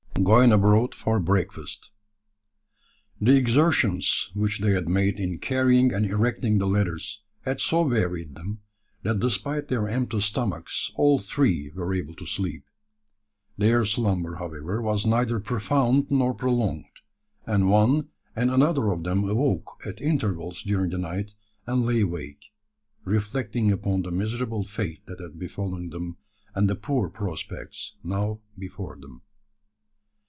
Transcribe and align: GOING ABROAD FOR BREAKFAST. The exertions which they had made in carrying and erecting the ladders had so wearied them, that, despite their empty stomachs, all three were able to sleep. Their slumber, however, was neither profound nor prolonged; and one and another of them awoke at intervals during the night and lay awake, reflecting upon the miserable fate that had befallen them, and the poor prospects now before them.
GOING 0.23 0.51
ABROAD 0.53 0.93
FOR 0.93 1.19
BREAKFAST. 1.19 1.89
The 3.19 3.35
exertions 3.37 4.29
which 4.35 4.59
they 4.59 4.73
had 4.73 4.87
made 4.87 5.19
in 5.19 5.39
carrying 5.39 5.91
and 5.91 6.05
erecting 6.05 6.59
the 6.59 6.67
ladders 6.67 7.23
had 7.41 7.59
so 7.59 7.81
wearied 7.81 8.35
them, 8.35 8.59
that, 9.01 9.19
despite 9.19 9.67
their 9.67 9.89
empty 9.89 10.19
stomachs, 10.19 10.91
all 10.93 11.17
three 11.17 11.71
were 11.73 11.91
able 11.91 12.13
to 12.15 12.27
sleep. 12.27 12.65
Their 13.57 13.83
slumber, 13.83 14.35
however, 14.35 14.79
was 14.79 15.07
neither 15.07 15.39
profound 15.39 16.11
nor 16.11 16.35
prolonged; 16.35 16.85
and 17.47 17.71
one 17.71 18.09
and 18.35 18.51
another 18.51 18.91
of 18.91 19.03
them 19.03 19.27
awoke 19.27 19.81
at 19.85 19.99
intervals 20.01 20.61
during 20.61 20.91
the 20.91 20.99
night 20.99 21.31
and 21.65 21.83
lay 21.83 22.01
awake, 22.01 22.45
reflecting 23.05 23.71
upon 23.71 24.03
the 24.03 24.11
miserable 24.11 24.65
fate 24.65 25.03
that 25.07 25.19
had 25.19 25.39
befallen 25.39 25.89
them, 25.89 26.17
and 26.53 26.69
the 26.69 26.75
poor 26.75 27.09
prospects 27.09 27.95
now 28.03 28.39
before 28.55 28.95
them. 28.97 29.23